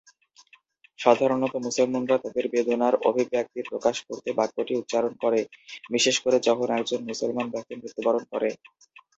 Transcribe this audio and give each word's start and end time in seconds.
সাধারণত 0.99 1.53
মুসলমানরা 1.65 2.15
তাদের 2.17 2.45
বেদনার 2.53 2.93
অভিব্যক্তি 3.09 3.59
প্রকাশ 3.69 3.95
করতে 4.07 4.29
বাক্যটি 4.39 4.73
উচ্চারণ 4.77 5.13
করে, 5.23 5.39
বিশেষ 5.91 6.15
করে 6.19 6.37
যখন 6.47 6.67
একজন 6.71 6.99
মুসলমান 7.09 7.47
ব্যক্তি 7.53 7.73
মৃত্যুবরণ 7.75 8.23
করে। 8.31 8.49